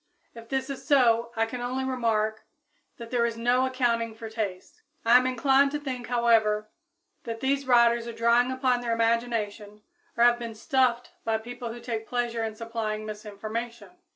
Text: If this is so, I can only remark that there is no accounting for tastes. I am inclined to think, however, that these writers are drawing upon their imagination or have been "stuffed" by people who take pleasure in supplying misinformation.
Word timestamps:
If 0.33 0.49
this 0.49 0.71
is 0.71 0.83
so, 0.87 1.31
I 1.35 1.45
can 1.45 1.61
only 1.61 1.83
remark 1.83 2.45
that 2.97 3.11
there 3.11 3.23
is 3.23 3.37
no 3.37 3.67
accounting 3.67 4.15
for 4.15 4.31
tastes. 4.31 4.81
I 5.05 5.15
am 5.15 5.27
inclined 5.27 5.69
to 5.73 5.79
think, 5.79 6.07
however, 6.07 6.71
that 7.23 7.39
these 7.39 7.67
writers 7.67 8.07
are 8.07 8.11
drawing 8.11 8.51
upon 8.51 8.81
their 8.81 8.93
imagination 8.93 9.83
or 10.17 10.23
have 10.23 10.39
been 10.39 10.55
"stuffed" 10.55 11.11
by 11.23 11.37
people 11.37 11.71
who 11.71 11.79
take 11.79 12.07
pleasure 12.07 12.43
in 12.43 12.55
supplying 12.55 13.05
misinformation. 13.05 13.91